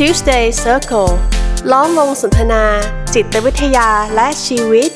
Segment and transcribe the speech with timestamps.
[0.00, 1.12] Tuesday Circle
[1.72, 2.62] ล้อมวงสนทนา
[3.14, 4.90] จิตวิทยาและชีวิต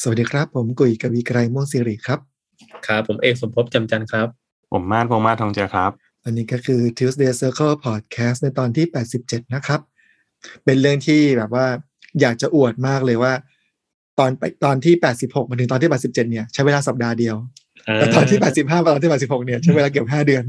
[0.00, 2.18] สวัสดีครับ ผมกุยกวีไกรม่วงสิริครับ
[2.86, 4.28] ครับ ผมเอกสมภพจำจันทร์ครับ
[4.72, 5.90] ผมมาดพงษ์มาศทองเจอครับ
[6.24, 8.86] อันนี้ก็คือ Tuesday Circle Podcast ในตอนที่
[9.20, 9.80] 87 นะครับ
[10.64, 11.66] เป็นเรื่องที่แบบว่า
[12.20, 13.32] อยากจะอวดมากเลยว่า
[14.18, 17.36] ตอนไปตอนที่ 86มาถึงตอนที่ 87 เนี่ย ใช้เวลาสัปดาห์เดียว
[17.94, 20.44] แต่ตอนที่ 85มาตอนที่ 86 เนี่ยใช้เวลาเกือบ5เดือน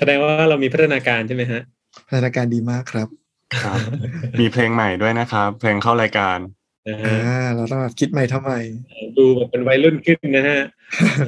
[0.00, 1.60] แสดงว่าเรามีพัฒนาการใช่ไหมฮะ
[2.08, 3.08] พัฒนาการดีมากครับ
[3.62, 3.78] ครับ
[4.40, 6.38] มีเพลงใหม่ด้วยนะครับ เพลงเข้ารายการ
[6.88, 7.16] นะอ่าฮะ
[7.56, 8.52] เราต้องแบบคิดใหม่ทำไม
[9.18, 10.60] ดูแบบเป็นวัยรุ่นขึ้นนะฮะ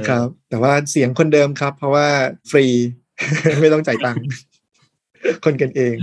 [0.08, 2.06] ครับ แต่ว่าเสียงคนเดิมครับ เพราะว่า
[2.50, 2.66] ฟรี
[3.60, 4.24] ไม่ต้องจ่ายตังค์
[5.44, 5.96] คนกันเอง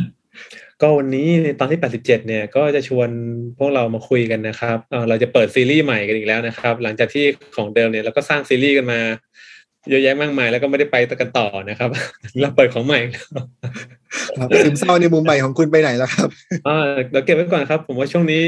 [0.81, 3.09] ก็วันนี้ในตอนที่ 87 เนี่ย ก็จะชวน
[3.57, 8.99] พวกเรามาคุยกันนะครับเอ่อเราจะเปิดซีรีส์ใหม่กันอีกแล้วนะครับ หลังจากที่ของเดิมเนี่ยเราก็สร้างซีรีส์กันมา
[9.89, 11.89] เยอะแยะมากมายแล้วก็ไม่ได้ไปกันต่อนะครับ
[12.39, 13.23] เราเปิดของใหม่แล้ว
[14.39, 16.29] ครับซึมเศร้าในมุมใหม่ของคุณไปไหนแล้วครับ
[16.67, 16.77] อ่า
[17.09, 18.41] เดี๋ยวเก็บไว้ก่อนครับ ผมว่าช่วงนี้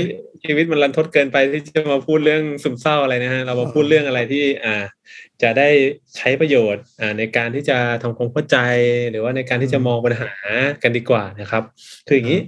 [0.45, 4.84] ชีวิตมันรันทดเกินไปที่จะมาพูดเรื่องซึมเศร้าอะไรนะฮะเรามาพูดเรื่องอะไรที่อ่า
[5.42, 5.69] จะได้
[6.17, 8.58] ใช้ประโยชน์อ่าในการที่จะทำความเข้าใจ
[9.12, 10.31] หรือว่าในการที่จะมองปัญหา
[10.84, 11.64] กันดีกว่านะครับ
[12.08, 12.39] คืออย่างนี้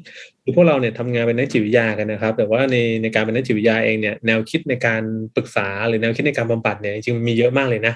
[0.43, 5.01] คือพวกเราเนี่ยทำงานเป็นนักจิตวิทยากันนะครับ แต่ว่าในในการเป็นนักจิตวิทยาเองเนี่ยแนวคิดในการ
[5.35, 7.93] ปรึกษาหรือแนวคิดในการบำบัดเนี่ยจริงๆมันมีเยอะมากเลยนะ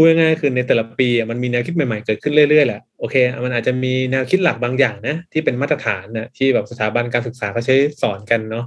[0.00, 8.64] พูดง่ายๆคือในแต่ละปีมันมีแนวคิดใหม่ๆเกิดขึ้นเรื่อยๆแหละโอเค มันอาจจะมีแนวคิดหลักบางอย่างนะที่เป็นมาตรฐานนะที่แบบสถาบันการศึกษาเขาใช้สอนกันเนาะ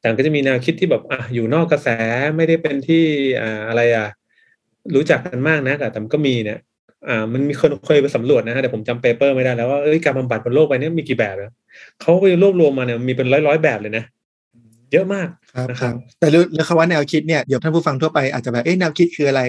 [0.00, 1.88] แต่ก็จะมีแนวคิดที่แบบอะอยู่นอกกระแส
[2.36, 3.04] ไม่ได้เป็นที่
[3.42, 4.06] อ่าอะไรอะ
[4.94, 6.58] รู้จักกันมากนะแต่มันก็มีเนี่ย
[7.08, 11.52] อ่ามันมีคนเคยไปสำรวจนะฮะแต่ผมจำเปเปอร์ไม่ได้แล้วว่าเอ้ยการบำบัดบนโลกใบนี้มีกี่แบบนะ
[12.00, 14.04] เขาไปรวบรวมมาเนี่ยมีเป็นร้อยๆแบบเลยนะ
[14.96, 19.42] เยอะมากครับนะคครัรับบแต่รู้แล้วคำว่าแนวคิดเนี่ยเดี๋ยวท่านผู้ฟังทั่วไปอาจจะแบบเอ๊ะแนวคิดคืออะไร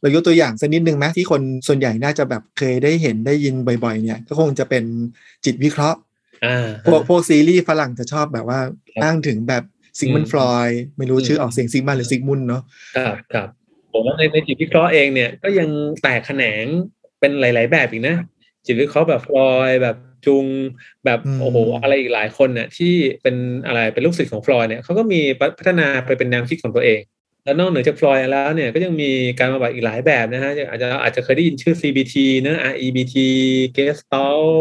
[0.00, 4.84] เรายกตัวอย่างสักนิดนึงไหมที่คนส่วนใหญ่น่าจะแบบเคยได้เห็นได้ยินบ่อยๆ เนี่ย ก็คงจะเป็น
[5.44, 5.98] จิตวิเคราะห์
[6.44, 8.60] อ่าพวกพวกซีรีส์ฝรั่งจะชอบแบบว่า
[8.94, 9.62] ครับอ้างถึงแบบ
[9.98, 12.62] ซิกมันอืมฟลอยไม่รู้อืมชื่อออกเสียงซิกมันหรือซิกมุนเนาะ
[12.96, 13.48] ครับครับ
[13.92, 15.68] ผมว่าในในจิตวิเคราะห์เองเนี่ยก็ยัง
[16.02, 16.64] แตกแขนง
[17.20, 18.16] เป็นหลาย ๆ แบบอีกนะ
[18.66, 20.44] จิตวิเคราะห์แบบฟลอยด์แบบ จุง
[21.04, 23.36] แบบโอ้โหอะไรอีกหลายคนเนี่ยที่เป็น
[23.66, 27.00] อะไรเป็นลูกศิษย์ของฟลอยด์เนี่ยเขาก็มีพัฒนาไปเป็นแนวคิดของตัวเอง
[27.44, 32.14] แล้วนอกเหนือจากฟลอยด์แล้วเนี่ยก็ยังมีการบำบัดอีกหลายแบบนะฮะอาจจะอาจจะเคยได้ยินชื่อ CBT
[32.46, 33.16] นะ REBT
[33.76, 34.60] Gestalt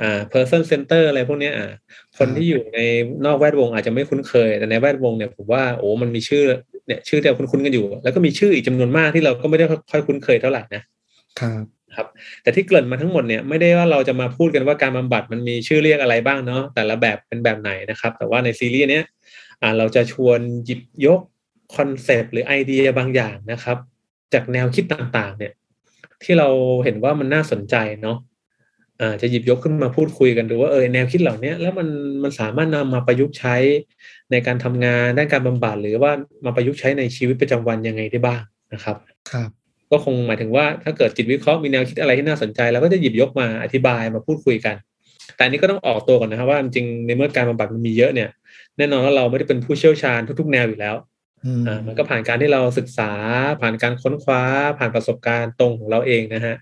[0.00, 1.70] อ่า Person Center อะไรพวกเนี้ยอ่า
[2.18, 2.80] คนที่อยู่ใน
[3.24, 6.44] นอกแวดวงอาจจะไม่คุ้นเคย แต่ในแวดวงเนี่ยผมว่าโอ้มันมีชื่อ
[6.86, 10.82] เนี่ยชื่อที่เราคุ้นๆกันอยู่ แล้วก็มีชื่ออีกจำนวนมากที่เราก็ไม่ได้ค่อยคุ้นเคยเท่าไหร่นะ
[11.40, 12.06] ครับ ครับ
[12.42, 19.04] แต่ที่เกริ่นมาทั้งหมดเนี่ยไม่ได้ว่าเราจะมาพูดกันว่าการบำบัดมันมีชื่อเรียกอะไรบ้างเนาะแต่ละแบบเป็นแบบไหนนะครับ แต่ว่าในซีรีส์เนี้ย
[19.78, 21.20] เราจะชวนหยิบยก
[21.76, 23.76] คอนเซปต์หรือไอเดียบางอย่างนะครับ
[24.34, 25.52] จากแนวคิดต่างๆ เนี่ย
[26.22, 26.48] ที่เรา
[26.84, 28.18] เห็นว่ามันน่าสนใจเนาะ
[29.00, 31.88] อาจะหยิบยกขึ้นมาพูดคุยกันดูว่าเออแนวคิดเหล่านี้แล้วมัน
[32.22, 33.56] มันสามารถนำมาประยุกต์ใช้
[34.30, 36.12] ในการทำงานด้านการบำบัดหรือว่า
[36.44, 38.96] มาประยุกต์ใช้ในชีวิตประจำวันยังไงได้บ้างนะครับ
[39.30, 39.50] ครับ
[39.90, 44.76] ก็คงหมายถึงว่าถ้าเกิดจิตวิเคราะห์มีแนวคิดอะไรที่น่าสนใจเราก็จะหยิบยกมาอธิบายมาพูดคุยกัน
[45.36, 48.28] แต่อันนี้ก็ต้องออกตัวก่อนนะครับว่าจริงๆในเมื่อการบำบัดมันมีเยอะเนี่ย
[48.78, 50.94] แน่นอนว่าเราไม่ได้เป็นผู้เชี่ยวชาญทุก ๆ แนวอยู่แล้ว
[51.44, 53.10] อืมอ่ามันก็ผ่านการที่เราศึกษา
[53.60, 54.42] ผ่านการค้นคว้า
[54.78, 56.54] ผ่านประสบการณ์ตรงของเราเองนะฮะ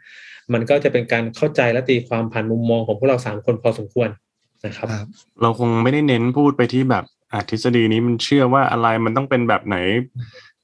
[0.53, 4.09] มันก็จะเป็นการเข้าใจและตีความผ่านมุมมองของพวกเราสามคนพอสมควร
[4.67, 5.09] นะครับครับ
[5.43, 9.77] เราคงไม่ได้เน้นพูดไปที่แบบอะทฤษฎีนี้มันเชื่อว่าอะไรมันต้องเป็นแบบไหน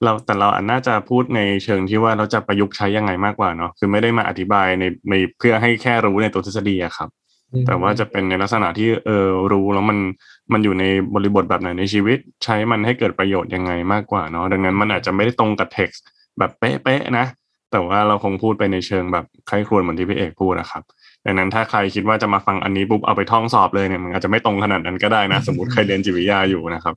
[0.04, 7.08] เราแต่เราอันน่าจะพูดในเชิงที่ว่าเราจะประยุกต์ใช้ยังไงมากกว่าเนาะคือไม่ได้มาอธิบายในในเพื่อให้แค่รู้ในตัวทฤษฎีอะครับ
[7.66, 9.98] แต่ว่าจะเป็นในลักษณะที่เออรู้แล้วมัน
[10.52, 16.02] มันอยู่ในบริบทแบบไหนในชีวิต ใช้มันให้เกิดประโยชน์ยังไงมากกว่าเนาะดังนั้นมันอาจจะไม่ได้ตรงกับเท็กซ์
[16.38, 17.26] แบบเป๊ะๆนะ
[17.72, 20.82] แต่ว่าเราคงพูดไปในเชิงแบบใครครวญเหมือนที่พี่เอกพูดนะครับ
[21.26, 26.94] ดังนั้นถ้าใครคิดว่าจะมาฟังอันนี้ปุ๊บเอาไปท่องสอบเลยเนี่ยมันอาจจะไม่ตรงขนาดนั้นก็ได้นะ สมมติใครเรียนจิตวิทยาอยู่นะครับ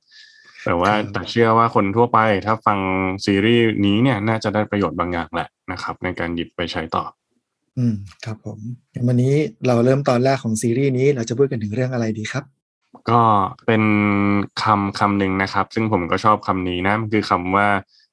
[0.65, 2.79] แต่ว่าครับแต่เชื่อว่าคนทั่วไปถ้าฟัง
[3.25, 7.03] ซีรีส์นี้เนี่ยน่าจะได้ประโยชน์บางอย่างแหละนะครับ ในการหยิบไปใช้ต่อ
[7.77, 7.95] อืม
[8.25, 8.59] ครับผม
[8.93, 9.33] งั้นวันนี้
[9.67, 12.43] เราเริ่มตอนแรกของซีรีส์นี้เราจะพูดกันถึงเรื่องอะไรดีครับ
[13.09, 13.21] ก็
[13.65, 13.83] เป็น
[14.63, 17.67] คำคำหนึ่งนะครับ ซึ่งผมก็ชอบคำนี้นะมันคือคำว่า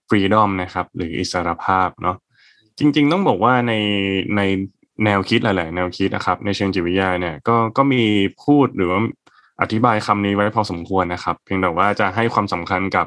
[0.09, 2.17] freedom นะครับ หรืออิสรภาพเนาะ
[2.79, 3.73] จริง ๆ ต้องบอกว่าใน
[4.37, 4.43] ใน
[5.05, 8.03] แนวคิดหลาย ๆ แนวคิดนะครับ ในเชิงจิตวิทยาเนี่ยก็ก็มี
[8.45, 9.01] พูดหรือว่า
[9.63, 13.07] อธิบายคำนี้ไว้พอสมควรนะครับ เพียงแต่ว่าจะให้ความสำคัญกับ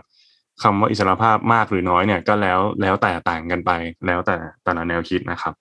[0.64, 3.72] คำว่าอิสรภาพมากหรือน้อยเนี่ยก็แล้วแล้วแต่ต่างกันไป
[4.06, 5.54] แล้วแต่แต่ละแนวคิดนะครับ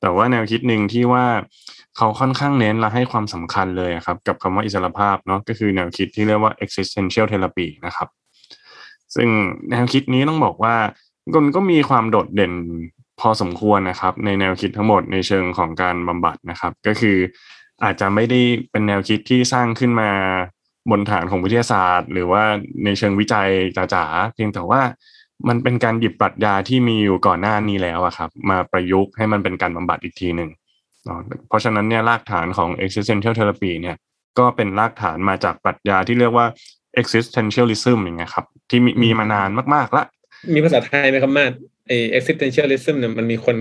[0.00, 1.24] แต่ว่าแนวคิดหนึ่งที่ว่า
[1.96, 8.08] เขาค่อนข้างเน้นและให้ความสำคัญเลยครับ กับคำว่าอิสรภาพเนาะก็คือแนวคิดที่เรียกว่า existential therapy นะครับ
[9.14, 9.28] ซึ่ง
[9.70, 10.74] แนวคิดนี้ต้องบอกว่า
[11.44, 12.52] มันก็มีความโดดเด่น
[13.20, 17.16] พอสมควรนะครับ ในแนวคิดทั้งหมดในเชิงของการบำบัดนะครับ ก็คือ
[17.84, 18.40] อาจจะไม่ได้
[18.70, 20.10] เป็นแนวคิดที่สร้างขึ้นมา
[20.90, 22.42] บนฐานของวิทยาศาสตร์ หรือว่า
[22.84, 24.82] ในเชิงวิจัยจ๋าๆเพียงแต่ว่า
[25.48, 30.50] มันเป็นการหยิบปรัชญาที่มีอยู่ก่อนหน้านี้แล้วอะครับ มาประยุกต์ให้มันเป็นการบำบัดอีกทีหนึ่ง
[31.48, 33.96] เพราะฉะนั้นเนี่ยรากฐานของ existential therapy เนี่ย
[34.38, 36.46] ก็เป็นรากฐานมาจากปรัชญาที่เรียกว่า
[37.00, 40.04] existentialism อย่างเงี้ยครับ ที่มีมีมานานมากๆละ
[40.54, 41.52] มีภาษาไทยไหมครับมาด
[41.86, 43.56] ไอ existentialism เนี่ยมันมีคน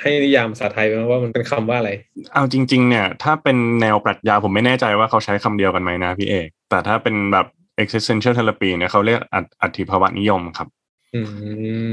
[0.00, 1.90] ให้นิยามภาษาไทยไหมว่ามันเป็นคำว่าอะไร
[2.32, 7.46] เอาจริง ๆ เนี่ย ถ้าเป็นแนวปรัชญาผมไม่แน่ใจว่าเขาใช้คำเดียวกันไหมนะพี่เอกแต่ถ้าเป็นแบบ
[7.82, 9.20] existential therapy เนี่ยเขาเรียก
[9.62, 10.68] อัติภาวะนิยมครับ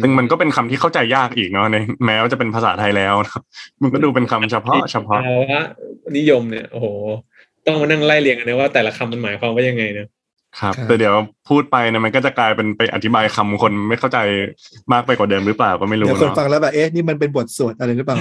[0.01, 3.41] ซึ่งมันก็เป็นคำที่เข้าใจยากอีกเนาะในแม้ว่าจะเป็นภาษาไทยแล้วนะ
[3.81, 5.61] มันก็ดูเป็นคำเฉพาะเฉพาะภาวะ
[6.17, 6.87] นิยมเนี่ยโอ้โห
[7.65, 10.07] ต้องมานั่งไล่เรียงกันนะว่าแต่ละคำมันหมายความว่ายังไงนะ
[10.59, 11.13] ครับ แต่เดี๋ยว
[11.49, 14.17] พูดไปเนี่ยมันก็จะกลายเป็นไปอธิบายคำคนไม่เข้าใจ
[14.93, 18.17] มากไปกว่าเดิมหรือเปล่าก็ไม่รู้เนาะคนฟังแล้วแบบเอ๊ะนี่มันเป็นบทสวดอะไรหรือเปล่า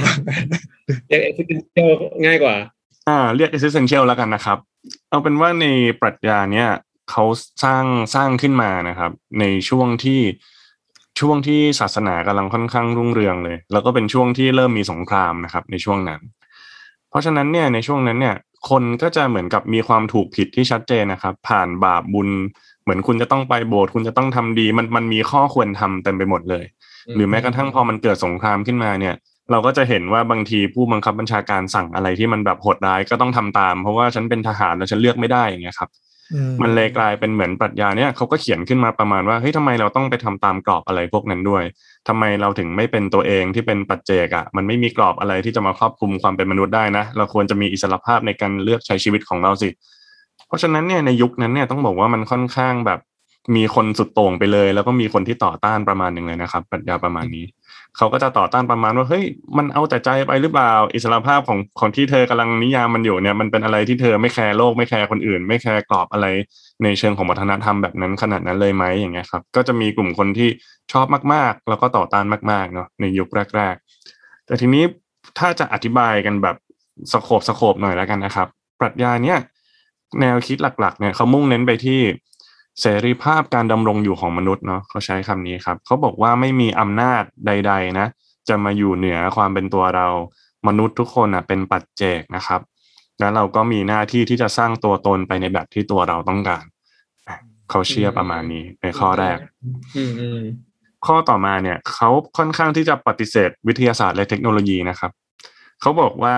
[1.09, 1.91] เรียก existential
[2.25, 2.55] ง่ายกว่า
[3.09, 4.59] อ่า เรียก existential แล้วกันนะครับ
[5.09, 5.67] เอาเป็นว่าใน
[6.01, 6.69] ปรัชญาเนี่ย
[7.11, 7.25] เขา
[7.65, 7.85] สร้าง
[8.15, 10.21] สร้างขึ้นมานะครับ ในช่วงที่
[11.21, 16.21] ช่วงที่ศาสนากำลังค่อนข้างรุ่งเรืองเลย แล้วก็เป็นช่วงที่เริ่มมีสงครามนะครับ ในช่วงนั้น
[17.11, 18.37] เพราะฉะนั้นเนี่ยในช่วงนั้นเนี่ย
[18.71, 22.29] คนก็จะเหมือนกับมีความถูกผิดที่ชัดเจนนะครับ ผ่านบาปบุญ
[22.83, 26.65] เหมือนคุณจะต้องไปโบสถ์คุณจะต้องทำดี มันมันมีข้อควรทำเต็มไปหมดเลย
[27.15, 29.15] หรือแม้กระทั่งพอมันเกิดสงครามขึ้นมาเนี่ย
[29.51, 35.91] เราก็จะเห็นว่าบางทีผู้บังคับบัญชาการสั่งอะไรที่มันแบบโหดร้ายก็ต้องทำตาม เพราะว่าฉันเป็นทหารแล้วฉันเลือกไม่ได้อย่างเงี้ยครับ
[36.63, 41.63] มันเลยกลายเป็นเหมือนปรัชญาเนี่ยเขาก็เขียนขึ้นมาประมาณว่าเฮ้ยทำไมเราต้องไปทำตามกรอบอะไรพวกนั้นด้วย
[42.09, 49.69] ทำไมเราถึงไม่เป็นตัวเองที่เป็นปัจเจกอะ่ะมันไม่มีกรอบอะไรที่จะมาครอบคลุมความเป็นมนุษย์ได้นะ เราควรจะมีอิสรภาพในการเลือกใช้ชีวิตของเราสิ
[50.47, 53.01] เพราะฉะนั้นเนี่ยในยุคนั้นเนี่ยต้องบอกว่ามันค่อนข้างแบบ
[53.57, 57.45] มีคนสุดโต่งไปเลย แล้วก็มีคนที่ต่อต้านประมาณหนึ่งเลยนะครับปรัชญาประมาณนี้
[57.97, 59.25] เขาก็จะต่อต้านประมาณว่าเฮ้ย
[59.57, 66.27] มันเอาแต่ใจไปหรือเปล่าอิสระภาพของของที่เธอกำลังนิยามมันอยู่เนี่ยมันเป็นอะไรที่เธอไม่แคร์โลกไม่แคร์คนอื่น ไม่แคร์กรอบอะไร
[66.83, 70.49] ในเชิงของวัฒนธรรมแบบนั้นขนาดนั้นเลยไหมอย่างเงี้ยครับก็จะมีกลุ่มคนที่
[70.93, 73.75] ชอบมากๆ แล้วก็ต่อต้านมากๆเนาะในยุคแรก
[74.13, 74.85] ๆ แต่ทีนี้
[75.39, 76.57] ถ้าจะอธิบายกันแบบ
[77.13, 78.49] สโคบสโคบหน่อยแล้วกันนะครับ
[78.81, 79.39] ปรัชญาเนี่ย
[80.21, 82.01] แนวคิดหลักๆเนี่ยเขามุ่งเน้นไปที่
[82.81, 88.07] เสรีภาพการดำรงอยู่ของมนุษย์เนาะเขาใช้คำนี้ครับเขาบอกว่าไม่มีอำนาจใด ๆ นะ
[88.49, 90.07] จะมาอยู่เหนือความเป็นตัวเรา
[90.69, 92.61] มนุษย์ทุกคนอะเป็นปัจเจกนะครับ
[93.21, 96.65] แล้วเราก็มีหน้าที่ที่จะสร้างตัวตนไปในแบบที่ตัวเราต้องการ
[97.71, 99.39] เขาเชื่อประมาณนี้ในข้อแรก
[101.07, 105.11] ข้อต่อมาเนี่ยเขาค่อนข้างที่จะปฏิเสธวิทยาศาสตร์และเทคโนโลยีนะครับ
[105.81, 106.37] เขาบอกว่า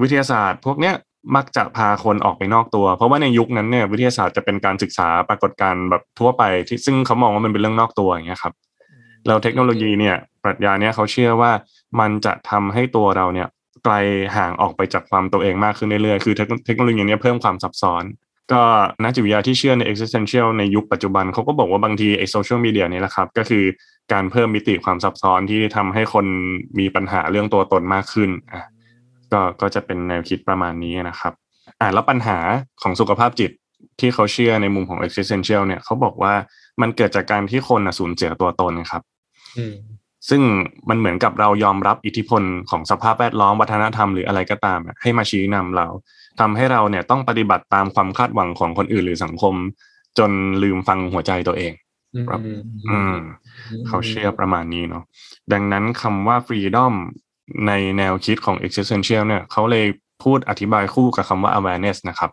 [0.00, 0.94] วิทยาศาสตร์พวกเนี้ย
[1.36, 8.54] มักจะพาคนออกไปนอกตัว เพราะว่าในยุคนั้นเนี่ยวิทยาศาสตร์จะเป็นการศึกษาปรากฏการณ์แบบทั่วไปที่ซึ่งเขามองว่ามันเป็นเรื่องนอกตัวอย่างเงี้ยครับ
[9.26, 11.52] แล้วเทคโนโลยีเนี่ยปรัชญาเนี่ยเขาเชื่อว่า
[12.00, 13.48] มันจะทำให้ตัวเราเนี่ย
[13.84, 13.94] ไกล
[14.36, 16.34] ห่างออกไปจากความตัวเองมากขึ้นเรื่อยๆคือ
[16.66, 18.04] เทคโนโลยีเนี่ยเพิ่มความซับซ้อน
[18.52, 18.62] ก็
[19.02, 23.64] นักจิตวิทยาที่เชื่อใน existential ในยุคปัจจุบันเขาก็บอกว่าบางทีไอ้โซเชียลมีเดียนี่แหละครับก็คือ
[24.12, 26.26] การเพิ่มมิติความซับซ้อนที่ทำให้คน
[26.78, 28.62] มีปัญหาเรื่องตัวตนมากขึ้นอะ
[29.32, 31.32] ก็ก็จะเป็นแนวคิดประมาณนี้นะครับ
[31.80, 32.38] อ่าแล้วปัญหา
[32.82, 33.50] ของสุขภาพจิต
[34.00, 36.34] ที่เขาเชื่อในมุมของ existential เนี่ยเขาบอกว่า
[36.80, 39.02] มันเกิดจากการที่คนสูญเสียตัวตนครับ
[40.28, 40.42] ซึ่ง
[40.88, 45.86] มันเหมือนกับเรายอมรับอิทธิพลของสภาพแวดล้อมวัฒนธรรมหรืออะไรก็ตาม ให้มาชี้นำเรา
[46.40, 49.54] ทำให้เราเนี่ยต้องปฏิบัติตามความคาดหวังของคนอื่นหรือสังคม
[50.18, 50.30] จน
[50.62, 51.72] ลืมฟังหัวใจตัวเอง
[52.28, 52.40] ครับ
[52.88, 53.16] อืม
[53.86, 55.04] เขาเชื่อประมาณนี้เนาะ
[55.52, 56.94] ดังนั้นคำว่า freedom
[57.66, 59.86] ในแนวคิดของ existential เนี่ยเขาเลย
[60.24, 62.30] พูดอธิบายคู่กับคำว่า awareness นะครับ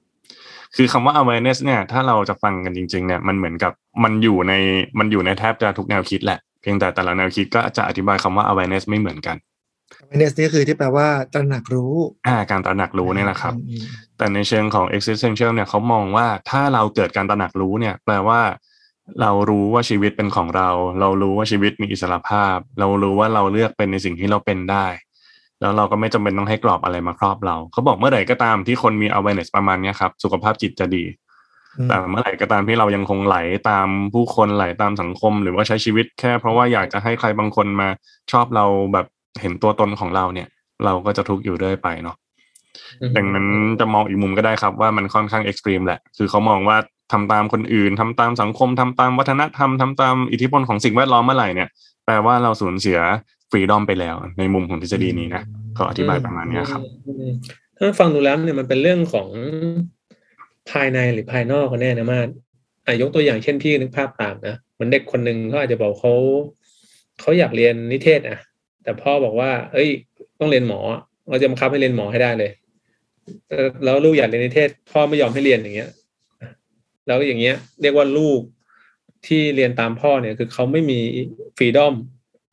[0.75, 3.71] คือคำว่า awareness เนี่ย ถ้าเราจะฟังกันจริง ๆ เนี่ย มันเหมือนกับ
[4.03, 4.53] มันอยู่ใน
[4.99, 9.37] มันอยู่ในแทบจะทุกแนวคิดแหละ เพียงแต่แต่ละแนวคิดก็จะอธิบายคำว่า awareness ไม่เหมือนกัน
[10.03, 11.93] awareness นี่คือที่แปลว่าตระหนักรู้
[12.27, 13.53] อ่าการตระหนักรู้นี่แหละครับ
[14.17, 18.41] แต่ในเชิงของ existential เนี่ยเขามองว่าถ้าเราเกิดการตระหนักรู้เนี่ย แปลว่า
[19.21, 20.69] เรารู้ว่าชีวิตเป็นของเรา
[20.99, 24.85] เรารู้ว่าชีวิตมีอิสระภาพ เรารู้ว่าเราเลือกเป็นในสิ่งที่เราเป็นได้
[25.61, 31.03] แล้วเราก็ไม่จำเป็นต้องให้กรอบอะไรมาครอบเรา เขาบอกเมื่อไหร่ก็ตามที่คนมี awareness ประมาณนี้ครับ สุขภาพจิตจะดี
[31.89, 33.37] แต่เมื่อไหร่ก็ตามที่เรายังคงไหล
[33.69, 37.89] ตามผู้คนไหลตามสังคม หรือว่าใช้ชีวิตแค่เพราะว่าอยากจะให้ใครบางคนมา
[38.31, 39.05] ชอบเราแบบ
[39.41, 40.47] เห็นตัวตนของเราเนี่ย
[40.85, 42.15] เราก็จะทุกข์อยู่เรื่อยไปเนาะ
[43.17, 43.47] ดังนั้น
[43.79, 46.77] จะมองอีกมุมก็ได้ครับว่ามันค่อนข้างเอ็กซ์ตรีมแหละ คือเขามองว่า
[47.11, 51.69] ทำตามคนอื่นทำตามสังคมทำตามวัฒนธรรมทำตามอิทธิพลของสิ่งแวดล้อมเมื่อไหร่เนี่ย
[52.05, 52.99] แปลว่าเราสูญเสีย
[53.44, 55.43] ฟ รีดอมไปแล้ว ในมุมของทฤษฎีนี้นะ
[55.77, 56.81] ก็อธิบายประมาณนี้ครับ
[57.77, 59.29] ถ้าฟังดูแล้วเนี่ยมันเป็นเรื่องของ
[60.71, 62.19] ภายในหรือภายนอกกันแน่นะมา
[62.85, 66.13] อะยกตัวอย่างเช่นพี่นึกภาพตามนะเหมือนเด็กคนหนึ่งเขาอาจจะบอกเขา
[67.21, 68.37] เขาอยากเรียนนิเทศอะ
[68.83, 69.89] แต่พ่อบอกว่า เอ้ย
[70.39, 70.79] ต้องเรียนหมอ
[71.29, 72.51] เราจะบังคับให้เรียนหมอให้ได้เลย
[73.49, 75.89] เออแล้วลูกอยากเรียนนิเทศ พ่อไม่ยอมให้เรียนอย่างเงี้ย
[77.07, 78.41] แล้วอย่างเงี้ย เรียกว่าลูก
[79.27, 80.99] ที่เรียนตามพ่อเนี่ย คือเขาไม่มี
[81.57, 81.95] ฟรีดอม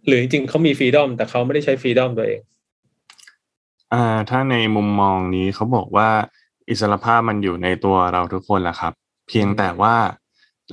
[0.06, 2.40] หรือจริงๆเขามีฟรีดอมแต่เขาไม่ได้ใช้ฟรีดอมตัวเอง
[3.92, 6.09] อ่า ถ้าในมุมมองนี้เขาบอกว่า
[6.68, 8.92] อิสรภาพมันอยู่ในตัวเราทุกคนแหละครับ
[9.28, 9.94] เพียงแต่ว่า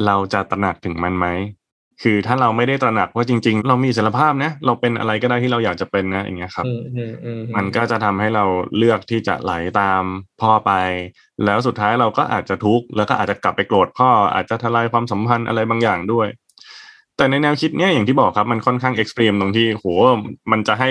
[0.05, 1.27] เราจะตระหนักถึงมันไหม
[2.03, 8.45] คือถ้าเราไม่ได้ตระหนักว่าจริง ๆ เรามีอิสรภาพนะ เราเป็นอะไรก็ได้ที่เราอยากจะเป็นนะอย่างเงี้ยครับอืมอืมอืมมันก็จะทำให้เรา
[8.77, 10.03] เลือกที่จะไหลตาม
[10.41, 10.71] พ่อไป
[11.45, 16.27] แล้วสุดท้ายเราก็อาจจะทุกข์แล้วก็อาจจะกลับไปโกรธพ่ออาจจะทลายความสัมพันธ์อะไรบางอย่างด้วย
[17.19, 19.85] แต่ในแนวคิดเนี้ยอย่างที่บอกครับมันค่อนข้างเอ็กซ์ตรีมตรงที่โห
[20.51, 20.89] มันจะให้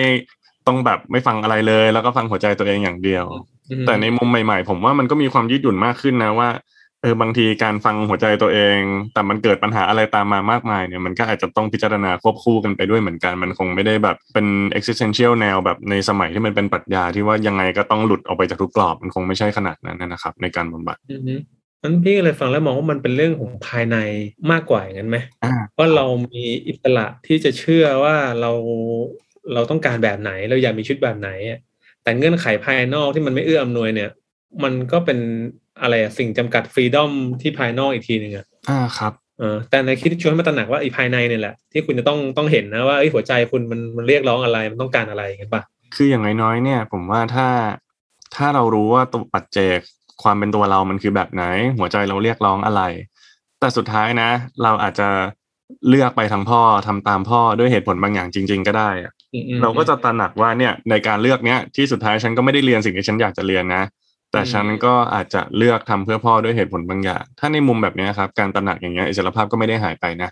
[0.67, 3.25] ต้องแบบไม่ฟังอะไรเลย แล้วก็ฟังหัวใจตัวเองอย่างเดียว
[3.71, 6.49] อืมแต่ในมุมใหม่ๆ ผมว่ามันก็มีความยืดหยุ่นมากขึ้นนะว่า
[7.03, 8.79] เออบางทีการฟังหัวใจตัวเอง
[9.15, 14.47] แต่มันเกิดปัญหาอะไรตามมามากมายเนี่ยมันก็อาจจะต้องพิจารณาควบคู่กันไปด้วยเหมือนกัน มันคงไม่ได้แบบเป็น
[14.79, 21.41] existential แนวแบบในสมัยที่มันเป็นปรัชญาที่ว่ายังไงก็ต้องหลุดออกไปจากทุกกรอบ มันคงไม่ใช่ขนาดนั้นนะครับ ในการบำบัดอืม
[21.83, 23.97] นั้นพี่ก็เลยฟังแล้วมองว่ามันเป็นเรื่องของภายใน
[24.53, 28.53] มากกว่าอย่างนั้นไหมอ่าว่าเรามีอิสระที่จะเชื่อว่าเรา
[29.55, 31.59] เราต้องการแบบไหน เราอยากมีชีวิตแบบไหนอะ
[32.03, 34.11] แต่เงื่อนไขภายนอกที่มันไม่เอื้ออำนวยเนี่ย
[34.65, 35.19] มันก็เป็น
[35.83, 45.63] อะไรอะสิ่งจำกัดฟรีดอมที่ภายนอกอีกทีหนึ่งอะอ่าครับเออแต่ในคิดชวนให้มาตระหนักว่าไอ้ภายในเนี่ยแหละที่คุณจะต้องต้องเห็นนะว่าไอ้ยหัวใจคุณมันมันเรียกร้องอะไรมันต้องการอะไรอย่างเงี้ยป่ะ
[45.95, 47.49] คืออย่างน้อยๆเนี่ย ผมว่าถ้า
[48.37, 49.81] ถ้าเรารู้ว่าตัวปัจเจก
[50.23, 51.43] ความเป็นตัวเรามันคือแบบไหน
[51.79, 52.83] หัวใจเราเรียกร้องอะไร
[53.61, 54.31] แต่สุดท้ายนะ
[54.63, 55.09] เราอาจจะ
[55.89, 63.83] เลือกไปทางพ่อทำตามพ่อด้วยเหตุผลบางอย่างจริง ๆ ก็ได้อะอืมอืมเราก็จะตระหนักว่าเนี่ยในการเลือกเนี้ยที่สุดท้ายฉันก็ไม่ได้เรียนสิ่งที่ฉันอยากจะเรียนนะ
[64.33, 70.31] แต่ฉันก็อาจจะเลือกทำเพื่อพ่อด้วยเหตุผลบางอย่าง ถ้าในมุมแบบเนี้ยครับการตระหนักอย่างเงี้ยอิสรภาพก็ไม่ได้หายไปนะ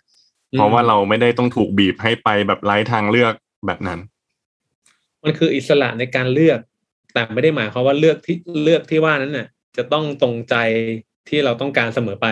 [0.53, 3.35] เพราะว่าเราไม่ได้ต้องถูกบีบให้ไปแบบไร้ทางเลือก
[3.67, 3.99] แบบนั้น
[5.23, 6.59] มันคืออิสระในการเลือก
[7.13, 9.47] แต่ไม่ได้หมายความว่าเลือกที่เลือกที่ว่านั้นน่ะ
[9.77, 10.55] จะต้องตรงใจ
[11.29, 12.27] ที่เราต้องการเสมอไป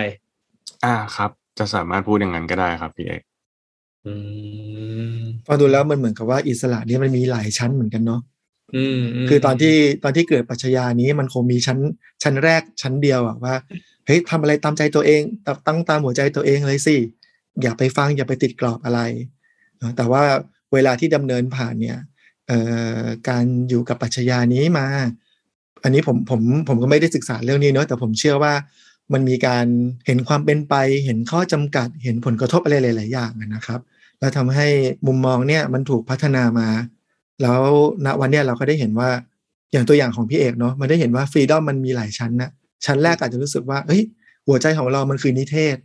[0.85, 3.21] อ่าครับ จะสามารถพูดอย่างนั้นก็ได้ครับพี่เอก
[4.05, 4.13] อื
[5.11, 8.21] มฟังดูแล้วมันเหมือนกับว่าอิสระเนี่ยมันมีหลายชั้นเหมือนกันเนาะ
[8.75, 11.79] อืมมคือตอนที่ตอนที่เกิดปรัชญานี้มันคงมีชั้น
[12.23, 13.55] ชั้นแรกชั้นเดียวอะว่า
[14.05, 16.95] เฮ้ยทำอะไรตามใจตัวเองตตั้งตามหัวใจตัวเองเลยสิ
[17.61, 19.01] อย่าไปฟังอย่าไปติดกรอบอะไร
[19.77, 20.23] เนอะแต่ว่า
[20.73, 21.99] เวลาที่ดำเนินผ่านเนี่ย
[22.47, 22.59] เอ่
[22.99, 24.87] อการอยู่กับปรัชญานี้มา
[25.85, 28.53] อันนี้ผมผมผมก็ไม่ได้ศึกษาเรื่องนี้เนอะแต่ผมเชื่อว่า
[29.13, 29.65] มันมีการ
[30.05, 30.75] เห็นความเป็นไป
[31.05, 33.79] เห็นข้อจำกัด เห็นผลกระทบอะไรหลาย ๆ อย่างอะนะครับ
[34.19, 34.67] แล้วทำให้
[35.07, 36.67] มุมมองเนี่ยมันถูกพัฒนามา
[37.41, 37.61] แล้ว
[38.05, 39.09] ณวันเนี้ยเราก็ได้เห็นว่า
[39.71, 42.49] อย่างตัวอย่างของพี่เอกเนาะมันได้เห็นว่าฟรีดอมมันมีหลายชั้นนะ
[42.85, 44.01] ชั้นแรกอาจจะรู้สึกว่าเฮ้ย
[44.47, 45.77] หัวใจของเรามันคือนิเทศ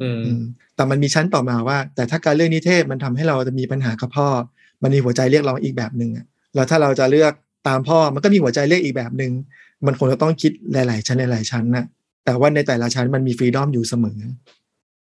[0.00, 0.42] อืมอืม
[0.74, 4.28] แต่มันมีชั้นต่อมาว่า แต่ถ้าการเลือกนิเทศมันทำให้เราจะมีปัญหากับพ่อ
[4.82, 7.32] มันมีหัวใจเรียกร้องอีกแบบหนึ่งอะแล้วถ้าเราจะเลือก
[7.66, 9.32] ตามพ่อมันก็มีหัวใจเรียกอีกแบบหนึ่ง
[9.86, 11.84] มันคงจะต้องคิดหลาย ๆ ชั้นหลายๆชั้นนะ
[12.24, 14.18] แต่ว่าในแต่ละชั้นมันมีฟรีดอมอยู่เสมอ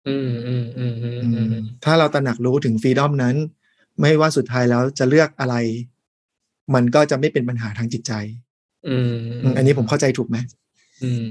[0.08, 3.36] อืมอืมอืมอืมอือืมมถ้าเราตระหนักรู้ถึงฟรีดอมนั้น
[4.02, 5.56] ไม่ว่าสุดท้ายแล้วจะเลือกอะไร
[6.74, 8.14] มันก็จะไม่เป็นปัญหาทางจิตใจ
[8.88, 10.38] อืมอืมอันนี้ผมเข้าใจถูกไหม
[11.04, 11.30] อืม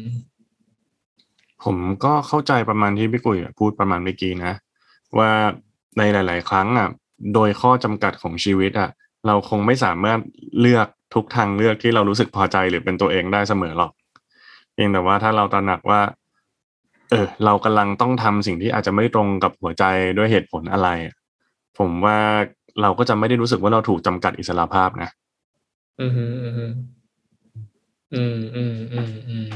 [1.65, 4.53] ผมก็เข้าใจประมาณที่พี่กุยพูดประมาณเมื่อกี้นะ
[5.19, 5.31] ว่า
[5.99, 6.89] ในหลาย ๆ ครั้งอะ
[7.35, 8.91] โดยข้อจำกัดของชีวิตอะ
[9.27, 10.19] เราคงไม่สามารถ
[10.61, 13.93] เลือกทุกทางเลือกที่เรารู้สึกพอใจหรือเป็นตัวเองได้เสมอหรอก
[14.73, 16.01] เพียงแต่ว่าถ้าเราตระหนักว่า
[17.11, 19.85] เออ เรากำลังต้องทำสิ่งที่อาจจะไม่ตรงกับหัวใจ
[20.19, 20.89] ด้วยเหตุผลอะไร
[21.79, 22.19] ผมว่า
[22.83, 25.11] เราก็จะไม่ได้รู้สึกว่าเราถูกจำกัดอิสระภาพนะ
[26.01, 26.31] อืมอืม
[28.15, 29.49] อืมอืมอืมอืม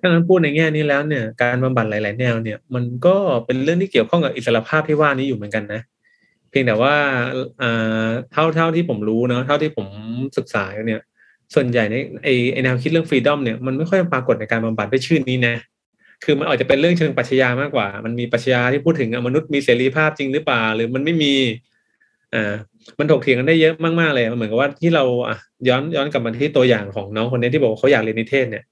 [0.00, 3.16] ถ้างั้นพูดในแง่นี้แล้วเนี่ย การบำบัดหลาย ๆ แนวเนี่ย มันก็
[3.46, 5.80] เป็นเรื่องที่เกี่ยวข้องกับอิสระภาพที่ว่านี้อยู่เหมือนกันนะ
[6.52, 6.94] เพียงแต่ว่า
[8.32, 9.86] เท่าเท่าที่ผมรู้เนาะเท่าที่ผม
[10.38, 11.00] ศึกษาเนี่ย
[11.54, 15.54] ส่วนใหญ่ในไอไอแนวคิดเรื่องฟรีดอมเนี่ยมันไม่ค่อยปรากฏในการบำบัดด้วยชื่อนี้นะ
[16.24, 21.34] คือมันอาจจะเป็นเรื่องเชิงปรัชญามากกว่า มันมีปรัชญาที่พูดถึงอะมนุษย์มีเสรีภาพจริงหรือเปล่า หรือมันไม่มี
[22.34, 22.54] อ่า
[22.98, 25.36] มันถกเถียงกันได้เยอะมากๆเลยมันเหมือนกับว่าที่เราอะ
[25.68, 28.64] ย้อนย้อนกลับมาที่ตัวอย่างของน้องคนนี้ที่บอกว่าเขาอยากเรียนนิเทศเนี่ย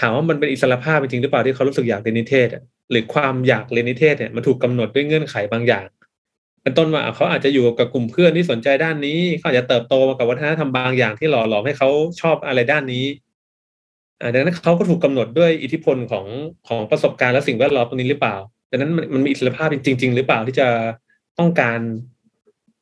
[0.00, 2.48] ถามว่ามันเป็นอิสระภาพจริงหรือเปล่าที่เขารู้สึกอยากเรียนนิเทศ
[2.90, 5.86] หรือความอยากเรียนนิเทศเนี่ยมันถูกกำหนดด้วยเงื่อนไขบางอย่าง
[6.62, 11.88] เป็นต้นว่าเขาอาจจะอยู่กับกลุ่มเพื่อนที่สนใจด้านนี้เขาอาจจะเติบโตมากับวัฒนธรรมบางอย่างที่หล่อหลอมให้เขา
[12.20, 13.04] ชอบอะไรด้านนี้
[14.32, 16.26] ดังนั้นเขาก็ถูกกำหนดด้วยอิทธิพลของ
[16.68, 18.36] ของประสบการณ์และสิ่งแวดล้อมตรงนี้หรือเปล่า
[18.70, 20.68] ดังนั้นมันมันมีอิสรภาพจริง ๆ หรือเปล่าที่จะ
[21.38, 21.78] ต้องการ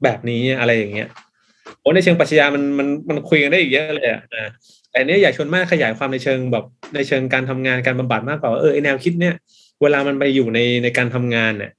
[0.04, 1.08] แบบนี้อะไรอย่างเงี้ย
[1.80, 4.52] โอ้ในเชิงปรัชญามันมันมันคุยกันได้อีกเยอะเลยอะนะ
[4.90, 9.34] แต่อันเนี้ยอยากชวนมากขยายความในเชิงแบบในเชิงการทำงานการบำบัดมากกว่าว่าเออแนวคิดเนี้ย
[9.82, 11.70] เวลามันไปอยู่ในในการทำงานเนี่ย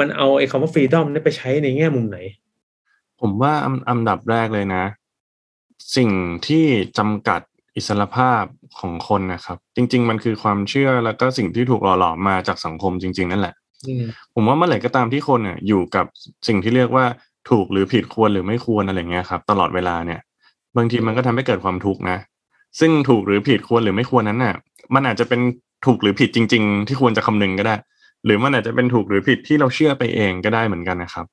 [0.00, 2.18] มันเอาไอ้คำว่าฟรีดอมนี่ยไปใช้ในแง่มุมไหน
[3.20, 4.84] ผมว่าอันอันดับแรกเลยนะ
[5.96, 6.10] สิ่ง
[6.46, 6.64] ที่
[6.98, 7.40] จำกัด
[7.76, 8.42] อิสรภาพ
[8.80, 13.54] ของคนนะครับ จริง ๆ มันคือความเชื่อแล้วก็สิ่งที่ถูกหล่อหลอมมาจากสังคมจริง ๆ นั่นแหละ
[13.86, 16.06] อืมผมว่าเมื่อไหร่ก็ตามที่คนเนี่ยอยู่กับ
[16.48, 17.04] สิ่งที่เรียกว่า
[17.50, 20.20] ถูกหรือผิดควรหรือไม่ควรอะไรเงี้ยครับ ตลอดเวลาเนี่ย
[20.76, 22.18] บางทีมันก็ทำให้เกิดความทุกข์นะ
[22.80, 24.54] ซึ่งถูกหรือผิดควรหรือไม่ควรนั้นน่ะ
[24.94, 25.40] มันอาจจะเป็น
[25.86, 27.74] ถูกหรือผิดจริง ๆ ที่ควรจะคำนึงก็ได้
[28.24, 31.26] หรือมันอาจจะเป็นถูกหรือผิดที่เราเชื่อไปเองก็ได้เหมือนกันนะครับ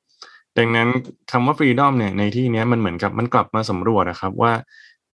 [0.57, 0.87] ดังนั้น
[1.31, 4.53] คำว่าฟรีดอมเนี่ยในที่นี้มันเหมือนกับมันกลับมาสำรวจนะครับว่า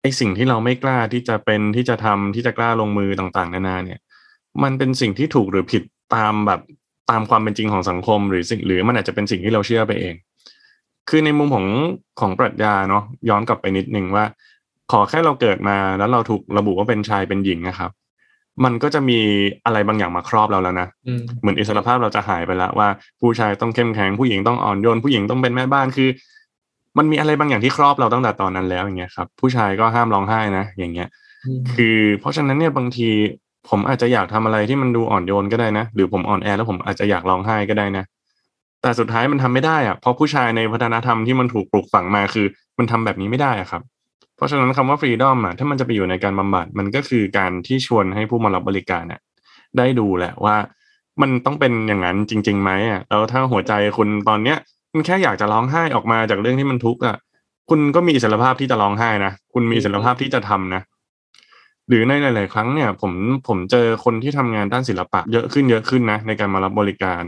[0.02, 4.00] ไอสิ่งที่เราไม่กล้าที่จะเป็นที่จะทำที่จะกล้าลงมือต่างๆ นานาเนี่ย
[4.62, 5.82] มันเป็นสิ่งที่ถูกหรือผิด
[6.14, 6.60] ตามแบบ
[7.10, 10.14] ตามความเป็นจริงของสังคม หรือสิ่งหรือมันอาจจะเป็นสิ่งที่เราเชื่อไปเอง
[11.08, 11.66] คือในมุมของ
[12.20, 14.24] ของปรัชญาเนาะย้อนกลับไปนิดนึงว่า
[14.92, 17.90] ขอแค่เราเกิดมาแล้วเราถูกระบุว่าเป็นชายเป็นหญิงนะครับ
[18.64, 19.18] มันก็จะมี
[19.64, 22.88] อะไรบางอย่างมาครอบเราแล้วนะอืมเหมือนอิสรภาพเราจะหายไปแล้วว่า
[23.20, 26.08] ผู้ชายต้องเข้มแข็งผู้หญิงต้องอ่อนโยนผู้หญิงต้องเป็นแม่บ้านคือ
[26.98, 31.08] มันมีอะไรบางอย่างที่ครอบเราตั้งแต่ตอนนั้นแล้วอย่างเงี้ยครับ ผู้ชายก็ห้ามร้องไห้นะอย่างเงี้ย
[31.46, 33.08] อืมคือเพราะฉะนั้นเนี่ยบางที
[33.68, 38.04] ผมอาจจะอยากทำอะไรที่มันดูอ่อนโยนก็ได้นะ หรือผมอ่อนแอแล้วผมอาจจะอยากร้องไห้ก็ได้นะ
[38.82, 42.46] แต่สุดท้ายมันทำไม่ได้อะเพราะผู้ชายในวัฒนธรรมที่มันถูกปลูกฝังมาคือ
[42.78, 43.82] มันทำแบบนี้ไม่ได้อะครับ
[44.38, 49.20] เพราะฉะนั้นคำว่าฟรีดอมอะถ้ามันจะไปอยู่ในการบำบัดมันก็คือการที่ชวนให้ผู้มารับบริการเนี่ย
[49.78, 50.56] ได้ดูแหละว่า
[51.20, 54.58] มันต้องเป็นอย่างนั้นจริงๆไหมอะแล้วถ้าหัวใจคุณตอนเนี้ย
[54.92, 57.16] มันแค่อยากจะร้องไห้ออกมาจากเรื่องที่มันทุกข์อะ
[57.70, 60.82] คุณก็มีอิสรภาพที่จะร้องไห้นะคุณมีอิสรภาพที่จะทำนะ
[61.88, 63.12] หรือในหลาย ๆ ครั้งเนี่ยผม
[63.48, 67.22] ผมเจอคนที่ทำงานด้านศิลปะเยอะขึ้นเยอะขึ้นนะในการมารับบริการ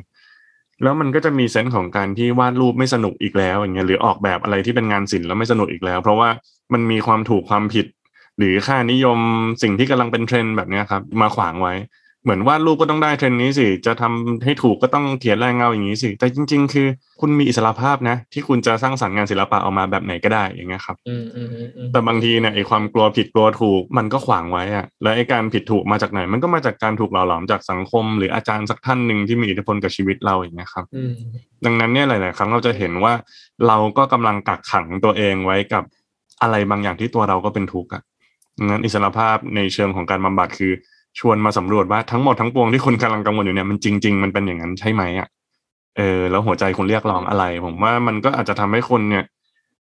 [0.83, 6.29] แล้วมันก็จะมีเซนส์ของการที่วาดรูปไม่สนุกอีกแล้วอย่างเงี้ยหรือออกแบบอะไรที่เป็นงานศิลป์แล้วไม่สนุกอีกแล้ว เพราะว่า
[6.73, 7.87] มันมีความถูกความผิด
[8.39, 9.19] หรือค่านิยม
[9.63, 11.75] สิ่งที่กำลังเป็นเทรนด์แบบนี้ครับ มาขวางไว้
[12.23, 16.87] เหมือนวาดรูปก็ต้องได้เทรนด์นี้สิ จะทำให้ถูกก็ต้องเขียนแรงเงาอย่างนี้สิ แต่จริง ๆ คือ
[17.21, 31.13] คุณมีอิสรภาพนะ ที่คุณจะสร้างสรรค์งานศิลปะออกมาแบบไหนก็ได้อย่างเงี้ยครับอืมอืมอืมอืมแต่บางทีเนี่ยไอความกลัวผิดกลัวถูกมันก็ขวางไว้อะแล้วไอการผิดถูกมาจากไหน มันก็มาจากการถูกหล่อหลอมจากสังคม หรืออาจารย์สักท่านหนึ่งที่มีอิทธิพลกับชีวิตเราอย่างเงี้ยครับอืม
[31.65, 33.13] ดังนั้นเนี่ยหลาย ๆ ครั้งเราจะเห็นว่า
[33.67, 35.85] เราก็กำลังกักขังตัวเองไว้กับ
[36.43, 38.03] อะไรบางอย่างที่ตัวเราก็เป็นทุกข์อะ
[38.59, 40.73] ดังนั้นอิสรภาพในเชิงของการบำบัดคือ
[41.19, 45.29] ชวนมาสำรวจว่าทั้งหมดทั้งปวงที่คุณกำลังกังวลอยู่เนี่ยมันจริง ๆ มันเป็นอย่างนั้นใช่ไหมอะ
[45.97, 49.25] เออแล้วหัวใจคุณเรียกร้องอะไร ผมว่ามันก็อาจจะทำให้คนเนี่ย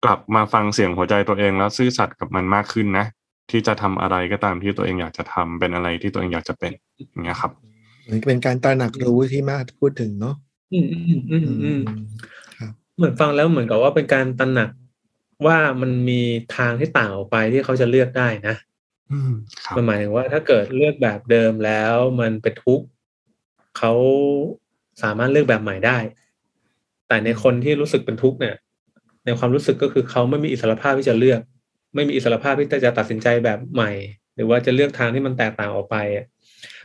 [0.05, 3.07] กลับมาฟังเสียงหัวใจตัวเองแล้วซื่อสัตย์กับมันมากขึ้นนะ
[3.51, 6.73] ที่จะทำอะไรก็ตามที่ตัวเองอยากจะทำเป็นอะไรที่ตัวเองอยากจะเป็น
[7.11, 7.53] อย่างเงี้ยครับ
[8.09, 10.35] มันเป็นการตระหนักรู้ที่มาพูดถึงเนาะ
[10.73, 11.81] อืมอืมอืมอืม
[12.59, 14.71] ครับเหมือนฟังแล้วเหมือนกับว่าเป็นการตระหนัก
[15.47, 16.21] ว่ามันมี
[16.57, 18.70] ทางที่ต่างออกไปที่เขาจะเลือกได้นะอื
[19.77, 22.87] มันหมายถึงว่าถ้าเกิดเลือกแบบเดิมแล้วมันเป็นทุกข์
[23.79, 23.93] เขา
[25.03, 25.99] สามารถเลือกแบบใหม่ได้
[27.09, 28.55] แต่ในคนที่รู้สึกเป็นทุกข์เนี่ย
[29.27, 31.41] ในความรู้สึกก็คือเขาไม่มีอิสรภาพที่จะเลือก
[31.95, 33.91] ไม่มีอิสรภาพที่จะตัดสินใจแบบใหม่
[34.37, 35.97] หรือว่าจะเลือกทางที่มันแตกต่างออกไป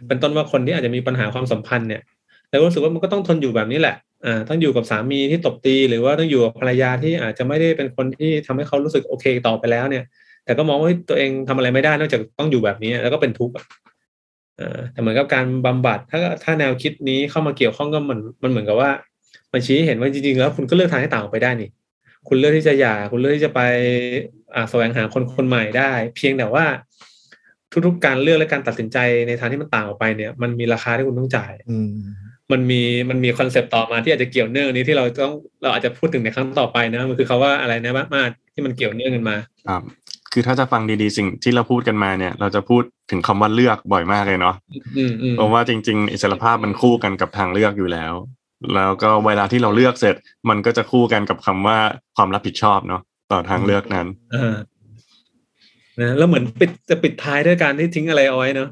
[0.08, 2.02] เป็นต้นว่าคนที่อาจจะมีปัญหาความสัมพันธ์เนี่ย
[2.50, 10.04] แล้วรู้สึกว่ามันก็ต้องทนอยู่แบบนี้แหละอ่าต้องอยู่กับสามีที่ตบตี หรือว่าต้องอยู่กับภรรยาที่อาจจะไม่ได้เป็นคนที่ทำให้เขารู้สึกโอเคต่อไปแล้วเนี่ย
[10.46, 13.66] แต่ก็มองว่าเฮ้ยตัวเองทำอะไรไม่ได้นอกจากต้องอยู่แบบนี้ แล้วก็เป็นทุกข์อะ
[14.60, 18.92] อ่าแต่เหมือนกับการบำบัดถ้าถ้าแนวคิดนี้เข้ามาเกี่ยวข้องก็มันมันเหมือนกับว่า
[19.54, 21.70] มันชี้ให้เห็นว่าจริงๆ แล้วคุณก็เลือกทางให้ต่างออกไปได้นี่
[22.28, 23.62] คุณเลือกที่จะหย่าคุณเลือกที่จะไป
[24.56, 26.66] อ่าแสวงหาคนคนใหม่ได้ เพียงแต่ว่า
[27.86, 31.90] ทุกๆ การเลือกและการตัดสินใจในทางที่มันต่างออกไปเนี่ย มันมีราคาที่คุณต้องจ่ายอืม
[32.52, 39.82] มันมีมันมีคอนเซปต์ต่อมาที่อาจจะเกี่ยวเนื่องอันนี้ที่เราต้องเราอาจจะพูดถึงในครั้งต่อไปนะมันคือคาว่าอะไรนะมามาที่มันเกี่ยวเนื่องกันมา ครับ
[40.38, 44.56] คือถ้าจะฟังดีๆ สิ่งที่เราพูดกันมาเนี่ย เราจะพูดถึงคำว่าเลือกบ่อยมากเลยเนาะ
[44.98, 48.14] อืมอืมเพราะว่าจริง ๆ อิสรภาพมันคู่กันกับทางเลือกอยู่แล้ว
[48.76, 50.16] แล้วก็เวลาที่เราเลือกเสร็จ
[50.50, 51.78] มันก็จะคู่กันกับคำว่า
[52.16, 54.56] ความรับผิดชอบเนาะต่อทางเลือกนั้นอ่า
[56.02, 58.70] นะแล้วเหมือนปิดจะปิดท้ายด้วยการที่ทิ้งอะไรเอาไว้เนาะ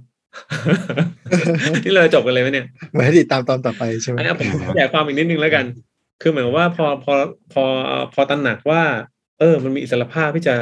[1.83, 5.65] ที่เราจบกันเลยไหมเนี่ยมาให้ติดตามตอนต่อไปใช่ไหมอันนี้ผมขยายความอีกนิดนึงแล้วกัน
[6.21, 7.13] คือเหมือนว่าพอพอ
[7.53, 7.63] พอ
[8.13, 8.81] พอตระหนักว่า
[9.39, 10.55] เออ มันมีอิสรภาพที่จะ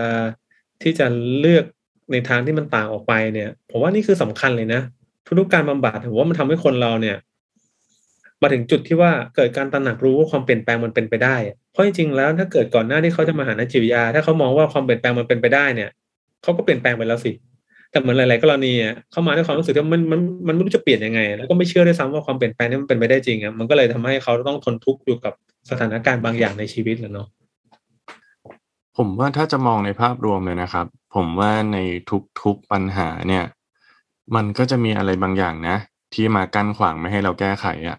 [0.84, 1.08] ที่จะ
[1.39, 1.65] เลือก
[2.12, 4.82] ในทางที่มันต่างออกไปเนี่ย ผมว่านี่คือสำคัญเลยนะ
[5.39, 7.17] ทุกการบำบัดผมว่ามันทำให้คนเราเนี่ย
[8.41, 11.36] มาถึงจุดที่ว่าเกิดการตระหนักรู้ว่าความเปลี่ยนแปลงมันเป็นไปได้
[11.72, 15.89] เพราะจริงๆแล้วถ้าเกิดก่อนหน้าที่เขาจะมาหานักจิตวิทยา ถ้าเขามองว่าความเปลี่ยนแปลงมันเป็นไปได้เนี่ย
[16.44, 17.32] เขาก็เปลี่ยนแปลงไปแล้วสิ
[17.91, 18.74] แต่เหมือนหลาย ๆ กรณี
[19.12, 25.34] เข้ามาด้วยความรู้สึกที่มันมันมันไม่รู้จะเปลี่ยนยังไง แล้วก็ไม่เชื่อด้วยซ้ำว่าความเปลี่ยนแปลงนี้มันเป็นไปได้จริงอะมันก็เลยทำให้เขาต้องทนทุกข์อยู่กับ
[25.70, 27.28] สถานการณ์บางอย่างในชีวิตแหละเนาะ
[28.97, 31.77] ผมว่าถ้าจะมองในภาพรวมเลยนะครับ ผมว่าใน
[32.41, 33.45] ทุกๆปัญหาเนี่ย
[34.36, 35.77] มันก็จะมีอะไรบางอย่างนะ
[36.13, 37.97] ที่มากั้นขวางไม่ให้เราแก้ไขอะ่ะ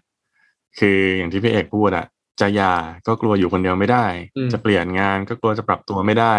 [0.79, 2.05] คืออย่างที่พี่เอกพูดอะ่ะ
[2.41, 2.73] จะหย่า
[3.07, 4.05] ก็กลัวอยู่คนเดียวไม่ได้
[4.51, 6.35] จะเปลี่ยนงานก็กลัวจะปรับตัวไม่ได้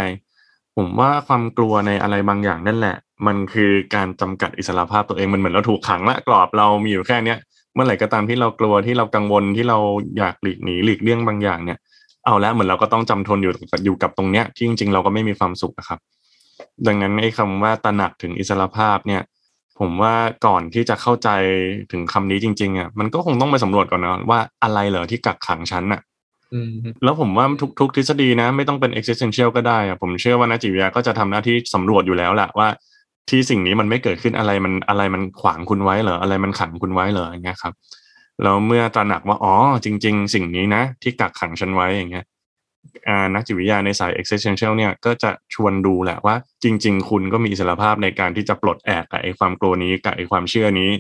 [0.77, 7.39] ผมว่าความกลัวในอะไรบางอย่างนั่นแหละ มันคือการจำกัดอิสระภาพตัวเองมันเหมือนเราถูกขังละกรอบเรามีอยู่แค่เนี้ย
[7.75, 9.79] เมื่อไหร่ก็ตามที่เรากลัวที่เรากังวลที่เรา
[10.19, 11.79] อยากหลีกหนีหลีกเลี่ยงบางอย่างเนี่ย
[12.27, 13.53] เอาแล้วเหมือนเราก็ต้องจำทนอยู่
[13.85, 15.99] อยู่กับตรงเนี้ยที่จริงๆเราก็ไม่มีความสุขนะครับ
[16.87, 19.23] ดังนั้นไอ้คำว่าตระหนักถึงอิสระภาพเนี่ย
[19.79, 20.15] ผมว่า
[20.47, 21.29] ก่อนที่จะเข้าใจ
[21.93, 26.01] ถึงคำนี้จริงๆอะมันก็คงต้องไปสำรวจก่อนนะว่าอะไรเหรอที่กักขังฉันอะ
[26.55, 26.71] อืม
[27.05, 27.47] แล้วผมว่า
[27.81, 32.69] ทุกๆ ทฤษฎีนะ ไม่ต้องเป็น existential ก็ได้อะผมเชื่อว่านักจิตวิทยาก็จะทำหน้าที่สำรวจอยู่แล้วแหละว่า
[33.31, 37.73] ที่สิ่งนี้มันไม่เกิดขึ้นอะไรมันอะไรมันขวางคุณไว้เหรออะไรมันขังคุณไว้เหรออย่างเงี้ยครับ
[38.43, 42.25] แล้วเมื่อตระหนักว่าอ๋อจริง ๆ สิ่งนี้นะ ที่กักขังฉันไว้อย่างเงี้ย
[43.09, 50.91] อ่านักจิตวิทยาในสาย existential เนี่ยก็จะชวนดูแหละว่า จริง ๆ คุณก็มีอิสรภาพในการที่จะปลดแอกกับไอ้ความกลัวนี้กับไอ้ความเชื่อนี้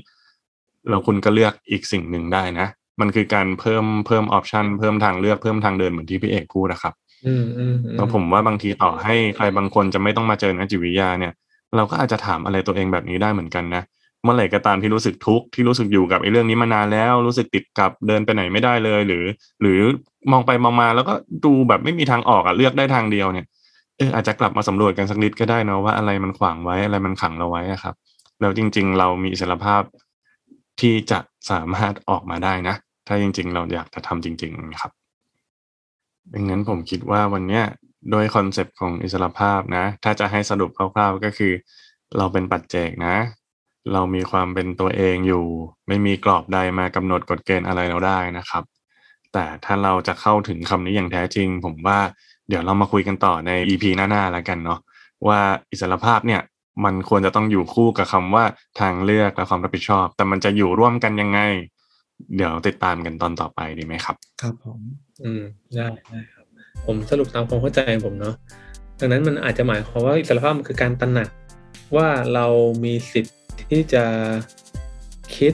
[0.88, 2.66] แล้วคุณก็เลือกอีกสิ่งหนึ่งได้นะ
[3.00, 6.94] มันคือการเพิ่มเพิ่มออปชันเพิ่มทางเลือกเพิ่มทางเดินเหมือนที่พี่เอกพูดนะครับ
[7.26, 11.32] อืมอืมแล้วผมว่าบางทีต่อให้ใครบางคนจะไม่ต้องมาเจอนักจิตวิทยาเนี่ย
[11.76, 13.82] เราก็อาจจะถามอะไรตัวเองแบบนี้ได้เหมือนกันนะ
[14.24, 19.24] เมื่อไหร่ก็ตามที่รู้สึกทุกข์ที่รู้สึกอยู่กับไอ้เรื่องนี้มานานแล้ว รู้สึกติดกับเดินไปไหนไม่ได้เลย หรือ
[19.60, 19.80] หรือ
[20.32, 23.46] มองไปมองมาแล้วก็ดูแบบไม่มีทางออกอะเลือกได้ทางเดียวเนี่ย
[23.98, 27.94] เอออาจจะกลับมาสำรวจกันสักนิดก็ได้นะว่าอะไรมันขวางไว้อะไรมันขังเราไว้ครับ
[28.40, 29.82] แล้วจริง ๆ เรามีอิสรภาพ
[30.80, 31.18] ที่จะ
[31.50, 32.74] สามารถออกมาได้นะ
[33.06, 34.92] ถ้าจริง ๆ เราอยากจะทำจริง ๆ ครับ
[36.34, 37.64] ดังนั้นผมคิดว่าวันเนี้ย
[38.10, 41.52] โดย concept ของอิสรภาพนะ ถ้าจะให้สรุปคร่าวๆก็คือ
[42.16, 43.16] เราเป็นปัจเจกนะ
[43.92, 45.44] เรามีความเป็นตัวเองอยู่
[45.88, 48.64] ไม่มีกรอบใดมากำหนดกฎเกณฑ์อะไรเราได้นะครับ
[49.32, 51.98] แต่ถ้าเราจะเข้าถึงคำนี้อย่างแท้จริง ผมว่า
[52.48, 54.80] เดี๋ยวเรามาคุยกันต่อใน EP หน้าๆแล้วกันเนาะ
[55.28, 56.42] ว่าอิสรภาพเนี่ย
[56.84, 58.44] มันควรจะต้องอยู่คู่กับคำว่า
[58.80, 61.40] ทางเลือกและความรับผิดชอบ แต่มันจะอยู่ร่วมกันยังไง
[62.36, 64.80] เดี๋ยวติดตามกันตอนต่อไปดีไหมครับ ครับผม
[65.24, 65.42] อืม
[65.74, 66.46] ได้ได้ครับ
[66.86, 68.34] ผมสรุปตามความเข้าใจของผมเนาะ
[69.00, 71.28] ดังนั้นมันอาจจะหมายความว่าอิสรภาพมันคือการตระหนัก
[71.96, 72.46] ว่าเรา
[72.84, 74.04] มีสิทธิ์ ที่จะ
[75.36, 75.52] คิด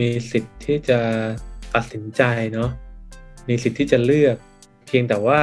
[0.00, 1.00] มีสิทธิ์ที่จะ
[1.74, 2.70] ตัดสินใจเนาะ
[3.48, 4.36] มีสิทธิ์ที่จะเลือก
[4.86, 5.40] เพียงแต่ว่า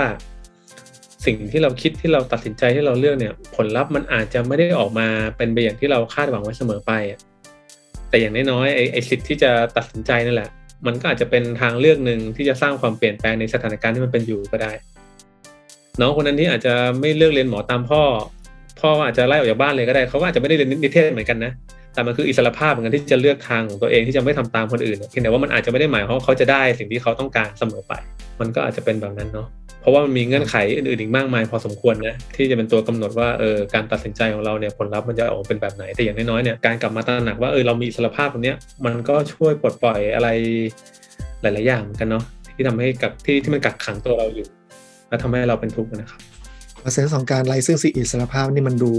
[1.25, 5.07] สิ่งที่เราคิดที่เราตัดสินใจที่เราเลือกเนี่ย ผลลัพธ์มันอาจจะไม่ได้ออกมา
[5.37, 6.91] เป็นไปอย่างที่เราคาดหวังไว้เสมอไป
[8.09, 10.49] แต่อย่างน้อยๆไอ้ไอสิทธิ์ที่จะตัดสินใจนั่นแหละ
[10.87, 14.71] มันก็อาจจะเป็นทางเลือกหนึ่งที่จะสร้างความเปลี่ยนแปลงในสถานการณ์ที่มันเป็นอยู่ก็ได้
[15.99, 18.01] น้องคนนั้นที่อาจจะไม่เลือกเรียนหมอตามพ่อ
[18.79, 21.51] พ่ออาจจะไล่ออกจากบ้านเลยก็ได้เขาก็อาจจะไม่ได้เรียนนิเทศเหมือนกันนะ
[21.93, 27.93] แต่มันคืออิสระภาพเหมือนกันที่จะเลือกทางของตัวเองที่จะไม่ทำตามคนอื่นเพียงแต่ว่ามันอาจจะไม่ได้หมายความว่าเขาจะได้สิ่งที่เขาต้องการเสมอไป
[28.39, 29.47] มันก็อาจจะเป็นแบบนั้นเนาะ
[29.81, 40.29] เพราะว่ามันมีเงื่อนไขอื่นๆอีกมากมายพอสมควรนะที่จะเป็นตัวกำหนดว่าเออการตัดสินใจของเราเนี่ยผลลัพธ์มันจะออกมาเป็นแบบไหนแต่อย่างน้อยๆเนี่ยการกลับมาตระหนักว่าเออเรามีอิสระภาพตรงเนี้ยมันก็ช่วยปลดปล่อยอะไร
[41.41, 42.23] หลาย ๆ อย่างเหมือนกันเนาะ
[42.55, 44.47] ที่ทำให้กับที่ที่มันกักขังตัวเราอยู่
[45.09, 46.21] แล้วทำให้เราเป็นทุกข์นะครับ
[46.93, 48.91] เซนส์ของการไล่ซึ่งสิอิสรภาพนี่มันดู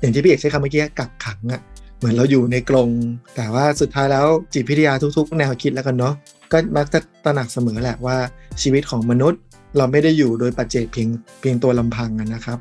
[0.00, 1.60] อย่างที่พี่เอกใช้คำเมื่อกี้กักขังอะ
[1.98, 2.90] เหมือนเราอยู่ในกรง
[3.36, 6.14] แต่ว่าสุดท้ายแล้วจิตวิทยาทุกๆ แนวคิดแล้วกันเนาะ
[6.52, 8.16] ก็มักจะตระหนักเสมอแหละว่า
[8.62, 9.40] ชีวิตของมนุษย์
[9.76, 11.08] เราไม่ได้อยู่โดยปัจเจกเพียง
[11.40, 12.58] เพียงตัวลำพังนะครับ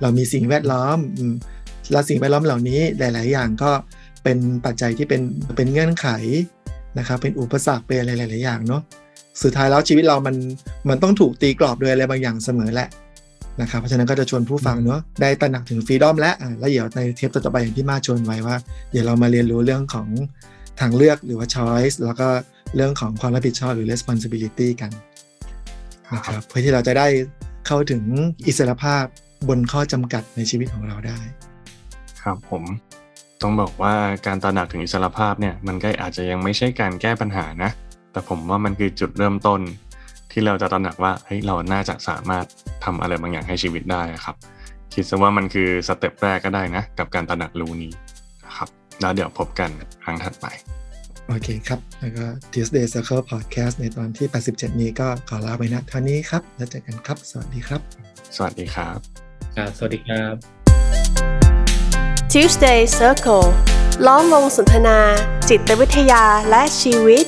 [0.00, 1.34] เรามีสิ่งแวดล้อมอืม
[1.92, 3.70] และสิ่งแวดล้อมเหล่านี้หลาย ๆ อย่างก็
[4.24, 5.22] เป็นปัจจัยที่เป็น
[5.56, 6.06] เป็นเงื่อนไข
[6.98, 8.82] นะครับเป็นอุปสรรคเป็นอะไรหลาย ๆ อย่างเนาะ
[9.42, 10.36] สุดท้ายแล้วชีวิตเรามัน
[10.88, 12.88] มันต้องถูกตีกรอบโดยอะไรบางอย่างเสมอแหละ
[13.60, 18.56] นะครับเพราะฉะนั้นก็จะชวนผู้ฟังเนอะได้ตระหนักถึงฟรีดอมและอะแล้วเดี๋ยวในเทปต่อๆไปอย่างที่มาชวนไว้ว่า
[18.90, 20.08] เดี๋ยวเรามาเรียนรู้เรื่องของ
[20.80, 22.28] ทางเลือกหรือว่า choice แล้วก็
[22.76, 24.90] เรื่องของความรับผิดชอบหรือ responsibility กัน
[26.14, 27.06] นะครับเพื่อที่เราจะได้
[27.66, 28.02] เข้าถึง
[28.46, 29.04] อิสรภาพ
[29.48, 31.18] บนข้อจำกัดในชีวิตของเราได้
[32.22, 32.62] ครับผม
[33.42, 33.94] ต้องบอกว่า
[34.26, 37.70] การตระหนักถึงอิสรภาพเนี่ยมันก็อาจจะยังไม่ใช่การแก้ปัญหานะ
[38.12, 39.60] แต่ผมว่ามันคือจุดเริ่มต้น
[40.38, 42.44] ที่เราจะตระหนักว่าเฮ้ยเราน่าจะสามารถ
[42.84, 44.36] ทำอะไรบางอย่างให้ชีวิตได้ครับ
[44.94, 47.92] คิดซะว่ามันคือสเต็ปแรกก็ได้นะ กับการตระหนักรู้นี้
[48.44, 48.68] นะครับ
[49.00, 49.70] แล้วเดี๋ยวพบกัน
[50.04, 50.46] ครั้งถัดไป
[51.28, 57.80] โอเคครับ แล้วก็ Tuesday Circle Podcast ในตอนที่ 87 นี้ก็ขอลาไปนะเท่านี้ครับ แล้วเจอกันครับ สวัสดีครับ
[58.36, 58.98] สวัสดีครับ
[59.56, 60.34] ครับสวัสดีครับ
[62.32, 63.46] Tuesday Circle
[64.06, 64.98] ล้อมวงสนทนา
[65.48, 67.26] จิตวิทยาและชีวิต